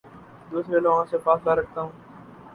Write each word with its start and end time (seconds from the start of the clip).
دوسرے 0.51 0.79
لوگوں 0.79 1.05
سے 1.05 1.17
فاصلہ 1.25 1.51
رکھتا 1.51 1.81
ہوں 1.81 1.91